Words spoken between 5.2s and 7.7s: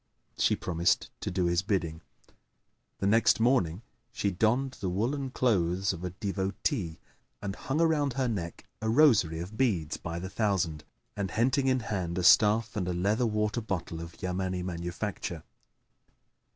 clothes of a devotee and